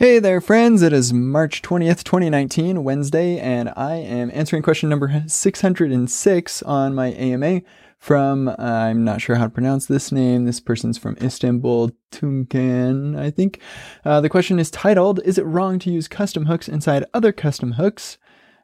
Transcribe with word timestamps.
Hey 0.00 0.18
there, 0.18 0.40
friends. 0.40 0.80
It 0.80 0.94
is 0.94 1.12
March 1.12 1.60
20th, 1.60 2.04
2019, 2.04 2.82
Wednesday, 2.82 3.38
and 3.38 3.70
I 3.76 3.96
am 3.96 4.30
answering 4.32 4.62
question 4.62 4.88
number 4.88 5.24
606 5.26 6.62
on 6.62 6.94
my 6.94 7.08
AMA 7.08 7.60
from, 7.98 8.48
uh, 8.48 8.54
I'm 8.58 9.04
not 9.04 9.20
sure 9.20 9.36
how 9.36 9.44
to 9.44 9.50
pronounce 9.50 9.84
this 9.84 10.10
name. 10.10 10.46
This 10.46 10.58
person's 10.58 10.96
from 10.96 11.18
Istanbul, 11.20 11.90
Tuncan, 12.12 13.14
I 13.18 13.30
think. 13.30 13.60
Uh, 14.02 14.22
the 14.22 14.30
question 14.30 14.58
is 14.58 14.70
titled, 14.70 15.20
Is 15.22 15.36
it 15.36 15.44
wrong 15.44 15.78
to 15.80 15.90
use 15.90 16.08
custom 16.08 16.46
hooks 16.46 16.66
inside 16.66 17.04
other 17.12 17.30
custom 17.30 17.72
hooks? 17.72 18.16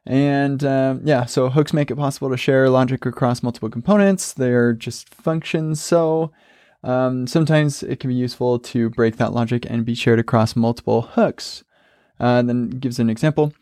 And 0.07 0.63
uh, 0.63 0.95
yeah, 1.03 1.25
so 1.25 1.51
hooks 1.51 1.71
make 1.71 1.91
it 1.91 1.97
possible 1.97 2.31
to 2.31 2.37
share 2.37 2.67
logic 2.67 3.05
across 3.05 3.43
multiple 3.43 3.69
components. 3.69 4.33
They're 4.33 4.73
just 4.73 5.13
functions. 5.13 5.83
So 5.83 6.31
um, 6.83 7.27
sometimes 7.27 7.83
it 7.83 7.99
can 7.99 8.09
be 8.09 8.15
useful 8.15 8.59
to 8.59 8.89
break 8.89 9.17
that 9.17 9.33
logic 9.33 9.65
and 9.69 9.85
be 9.85 9.95
shared 9.95 10.19
across 10.19 10.55
multiple 10.55 11.01
hooks. 11.01 11.63
Uh, 12.19 12.41
then 12.41 12.69
gives 12.69 12.99
an 12.99 13.09
example. 13.09 13.53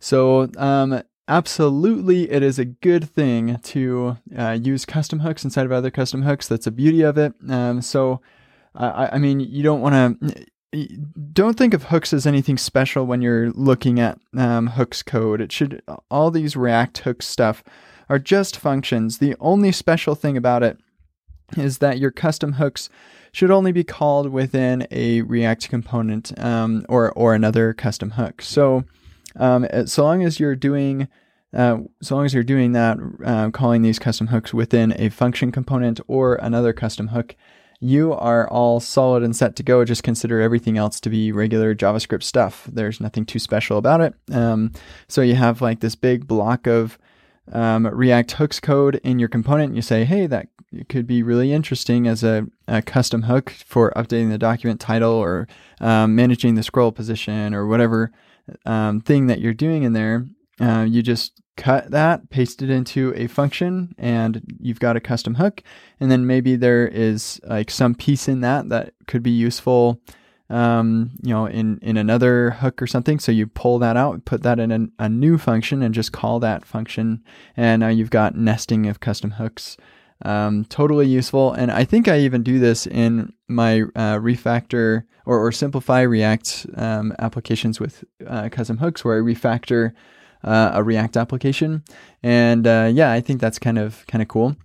So 0.00 0.50
um, 0.56 1.02
absolutely, 1.28 2.30
it 2.30 2.42
is 2.42 2.58
a 2.58 2.64
good 2.64 3.08
thing 3.08 3.58
to 3.58 4.16
uh, 4.36 4.58
use 4.60 4.84
custom 4.84 5.20
hooks 5.20 5.44
inside 5.44 5.66
of 5.66 5.72
other 5.72 5.90
custom 5.90 6.22
hooks. 6.22 6.48
That's 6.48 6.64
the 6.64 6.72
beauty 6.72 7.02
of 7.02 7.18
it. 7.18 7.34
Um, 7.48 7.82
so 7.82 8.20
I, 8.74 9.10
I 9.12 9.18
mean, 9.18 9.40
you 9.40 9.62
don't 9.62 9.80
want 9.80 10.20
to 10.20 10.46
don't 11.32 11.58
think 11.58 11.74
of 11.74 11.84
hooks 11.84 12.12
as 12.12 12.26
anything 12.26 12.56
special 12.56 13.04
when 13.04 13.22
you're 13.22 13.50
looking 13.50 13.98
at 13.98 14.18
um, 14.36 14.68
hooks 14.68 15.02
code. 15.02 15.40
It 15.40 15.50
should 15.50 15.82
all 16.10 16.30
these 16.30 16.56
React 16.56 16.98
hook 16.98 17.22
stuff 17.22 17.64
are 18.08 18.18
just 18.18 18.56
functions. 18.56 19.18
The 19.18 19.36
only 19.40 19.72
special 19.72 20.14
thing 20.14 20.36
about 20.36 20.62
it 20.62 20.78
is 21.56 21.78
that 21.78 21.98
your 21.98 22.10
custom 22.10 22.54
hooks 22.54 22.88
should 23.32 23.50
only 23.50 23.72
be 23.72 23.84
called 23.84 24.30
within 24.30 24.86
a 24.90 25.22
React 25.22 25.68
component 25.68 26.38
um, 26.38 26.84
or 26.88 27.12
or 27.12 27.34
another 27.34 27.72
custom 27.72 28.12
hook. 28.12 28.42
So 28.42 28.84
um, 29.36 29.66
so 29.86 30.04
long 30.04 30.22
as 30.22 30.40
you're 30.40 30.56
doing 30.56 31.08
uh, 31.52 31.78
so 32.00 32.16
long 32.16 32.24
as 32.24 32.32
you're 32.32 32.44
doing 32.44 32.72
that, 32.72 32.96
uh, 33.24 33.50
calling 33.50 33.82
these 33.82 33.98
custom 33.98 34.28
hooks 34.28 34.54
within 34.54 34.94
a 34.98 35.08
function 35.08 35.50
component 35.50 36.00
or 36.06 36.36
another 36.36 36.72
custom 36.72 37.08
hook, 37.08 37.34
you 37.80 38.12
are 38.12 38.48
all 38.48 38.78
solid 38.78 39.22
and 39.22 39.34
set 39.34 39.56
to 39.56 39.62
go. 39.62 39.84
Just 39.84 40.02
consider 40.02 40.40
everything 40.40 40.78
else 40.78 41.00
to 41.00 41.10
be 41.10 41.32
regular 41.32 41.74
JavaScript 41.74 42.22
stuff. 42.22 42.68
There's 42.70 43.00
nothing 43.00 43.24
too 43.24 43.38
special 43.38 43.78
about 43.78 44.00
it. 44.00 44.14
Um, 44.32 44.72
so 45.08 45.22
you 45.22 45.34
have 45.34 45.60
like 45.60 45.80
this 45.80 45.94
big 45.94 46.26
block 46.26 46.66
of 46.66 46.98
um, 47.52 47.86
React 47.86 48.32
hooks 48.32 48.60
code 48.60 49.00
in 49.02 49.18
your 49.18 49.28
component. 49.28 49.74
You 49.74 49.82
say, 49.82 50.04
hey, 50.04 50.26
that 50.26 50.48
could 50.88 51.06
be 51.06 51.22
really 51.22 51.52
interesting 51.52 52.06
as 52.06 52.22
a, 52.22 52.46
a 52.68 52.82
custom 52.82 53.22
hook 53.22 53.50
for 53.50 53.92
updating 53.96 54.30
the 54.30 54.38
document 54.38 54.80
title 54.80 55.12
or 55.12 55.48
um, 55.80 56.14
managing 56.14 56.54
the 56.54 56.62
scroll 56.62 56.92
position 56.92 57.54
or 57.54 57.66
whatever 57.66 58.12
um, 58.66 59.00
thing 59.00 59.26
that 59.26 59.40
you're 59.40 59.54
doing 59.54 59.82
in 59.82 59.92
there. 59.92 60.26
Uh, 60.60 60.86
you 60.88 61.02
just 61.02 61.40
cut 61.56 61.90
that, 61.90 62.30
paste 62.30 62.62
it 62.62 62.70
into 62.70 63.12
a 63.16 63.26
function, 63.26 63.94
and 63.98 64.42
you've 64.60 64.80
got 64.80 64.96
a 64.96 65.00
custom 65.00 65.34
hook. 65.34 65.62
And 65.98 66.10
then 66.10 66.26
maybe 66.26 66.56
there 66.56 66.86
is 66.86 67.40
like 67.44 67.70
some 67.70 67.94
piece 67.94 68.28
in 68.28 68.40
that 68.40 68.68
that 68.68 68.94
could 69.06 69.22
be 69.22 69.30
useful 69.30 70.00
um, 70.50 71.12
you 71.22 71.32
know, 71.32 71.46
in, 71.46 71.78
in 71.80 71.96
another 71.96 72.50
hook 72.50 72.82
or 72.82 72.86
something. 72.86 73.20
So 73.20 73.30
you 73.30 73.46
pull 73.46 73.78
that 73.78 73.96
out, 73.96 74.24
put 74.24 74.42
that 74.42 74.58
in 74.58 74.92
a 74.98 75.08
new 75.08 75.38
function 75.38 75.80
and 75.80 75.94
just 75.94 76.12
call 76.12 76.40
that 76.40 76.64
function. 76.64 77.22
And 77.56 77.80
now 77.80 77.88
you've 77.88 78.10
got 78.10 78.34
nesting 78.34 78.86
of 78.86 78.98
custom 78.98 79.32
hooks. 79.32 79.76
Um, 80.22 80.64
totally 80.66 81.06
useful. 81.06 81.52
And 81.52 81.70
I 81.70 81.84
think 81.84 82.08
I 82.08 82.18
even 82.20 82.42
do 82.42 82.58
this 82.58 82.86
in 82.86 83.32
my 83.48 83.82
uh, 83.82 84.18
refactor 84.18 85.04
or, 85.26 85.38
or 85.38 85.52
simplify 85.52 86.02
React 86.02 86.66
um, 86.76 87.14
applications 87.18 87.80
with 87.80 88.04
uh, 88.26 88.48
custom 88.50 88.78
hooks 88.78 89.04
where 89.04 89.16
I 89.16 89.20
refactor 89.20 89.92
uh, 90.44 90.72
a 90.74 90.82
React 90.82 91.16
application. 91.16 91.84
And 92.22 92.66
uh, 92.66 92.90
yeah, 92.92 93.12
I 93.12 93.20
think 93.20 93.40
that's 93.40 93.58
kind 93.58 93.78
of 93.78 94.06
kind 94.06 94.22
of 94.22 94.28
cool. 94.28 94.56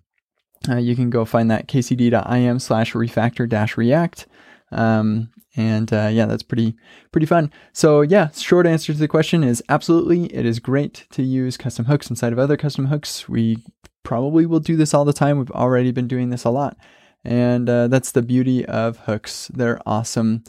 Uh, 0.68 0.78
you 0.78 0.96
can 0.96 1.09
go 1.09 1.25
find 1.25 1.50
that 1.52 1.68
kcd.im 1.68 2.59
slash 2.59 2.94
refactor 2.94 3.47
dash 3.47 3.78
react. 3.78 4.25
Um, 4.72 5.30
and 5.56 5.91
uh, 5.94 6.09
yeah, 6.12 6.25
that's 6.25 6.44
pretty 6.44 6.75
pretty 7.12 7.28
fun. 7.28 7.51
So 7.72 8.01
yeah, 8.01 8.30
short 8.31 8.68
answer 8.68 8.91
to 8.91 9.00
the 9.00 9.07
question 9.07 9.44
is 9.44 9.63
absolutely. 9.69 10.25
It 10.34 10.46
is 10.46 10.59
great 10.59 11.06
to 11.12 11.24
use 11.24 11.56
custom 11.56 11.85
hooks 11.85 12.09
inside 12.09 12.34
of 12.34 12.40
other 12.40 12.57
custom 12.57 12.88
hooks. 12.88 13.30
We 13.30 13.63
probably 14.06 14.46
will 14.46 14.62
do 14.62 14.78
this 14.78 14.94
all 14.94 15.04
the 15.04 15.12
time. 15.12 15.38
We've 15.38 15.52
already 15.52 15.92
been 15.92 16.08
doing 16.08 16.30
this 16.30 16.46
a 16.46 16.50
lot, 16.50 16.78
and 17.26 17.70
uh, 17.70 17.90
that's 17.90 18.14
the 18.14 18.22
beauty 18.22 18.66
of 18.66 19.00
hooks. 19.00 19.52
They're 19.54 19.82
awesome. 19.86 20.46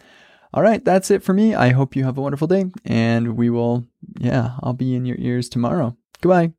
All 0.55 0.62
right, 0.62 0.84
that's 0.84 1.11
it 1.11 1.25
for 1.25 1.33
me. 1.33 1.55
I 1.55 1.71
hope 1.71 1.97
you 1.97 2.05
have 2.05 2.17
a 2.17 2.22
wonderful 2.22 2.47
day, 2.47 2.67
and 2.84 3.37
we 3.37 3.50
will. 3.50 3.87
Yeah, 4.21 4.53
I'll 4.62 4.72
be 4.72 4.94
in 4.94 5.05
your 5.05 5.17
ears 5.19 5.49
tomorrow. 5.49 5.97
Goodbye. 6.21 6.53